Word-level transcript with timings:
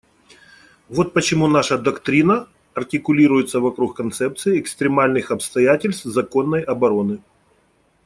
Вот 0.89 1.13
почему 1.13 1.45
наша 1.45 1.77
доктрина 1.77 2.47
артикулируется 2.73 3.59
вокруг 3.59 3.95
концепции 3.95 4.59
экстремальных 4.59 5.29
обстоятельств 5.29 6.05
законной 6.05 6.63
обороны. 6.63 7.19